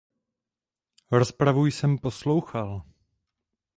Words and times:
Rozpravu 1.11 1.65
jsem 1.65 1.97
poslouchal. 1.97 2.81